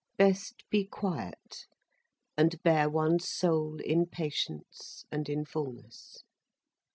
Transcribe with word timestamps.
Best 0.17 0.67
be 0.71 0.83
quiet, 0.83 1.67
and 2.35 2.59
bear 2.63 2.89
one's 2.89 3.29
soul 3.29 3.77
in 3.85 4.07
patience 4.07 5.05
and 5.11 5.29
in 5.29 5.45
fullness. 5.45 6.23